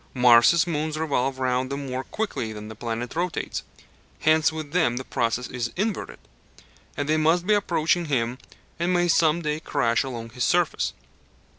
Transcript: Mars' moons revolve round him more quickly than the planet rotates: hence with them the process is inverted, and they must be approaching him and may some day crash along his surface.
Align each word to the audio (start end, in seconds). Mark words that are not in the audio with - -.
Mars' 0.15 0.65
moons 0.65 0.97
revolve 0.97 1.37
round 1.37 1.71
him 1.71 1.85
more 1.87 2.03
quickly 2.03 2.51
than 2.51 2.69
the 2.69 2.75
planet 2.75 3.15
rotates: 3.15 3.61
hence 4.21 4.51
with 4.51 4.71
them 4.71 4.97
the 4.97 5.03
process 5.03 5.47
is 5.47 5.71
inverted, 5.75 6.17
and 6.97 7.07
they 7.07 7.17
must 7.17 7.45
be 7.45 7.53
approaching 7.53 8.05
him 8.05 8.39
and 8.79 8.91
may 8.93 9.07
some 9.07 9.43
day 9.43 9.59
crash 9.59 10.01
along 10.03 10.31
his 10.31 10.43
surface. 10.43 10.93